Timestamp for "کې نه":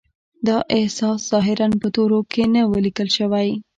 2.31-2.61